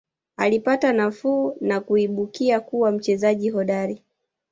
[0.37, 4.01] Alipata nafuu na kuibukia kuwa mchezaji hodari